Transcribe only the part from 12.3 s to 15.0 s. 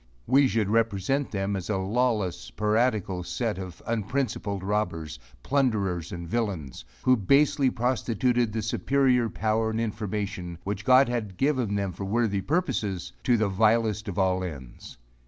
purposes to the vilest of all ends.